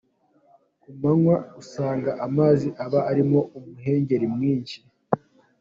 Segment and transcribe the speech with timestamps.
[0.81, 4.77] Ku manywa usanga amazi aba arimo umuhengeri mwinshi.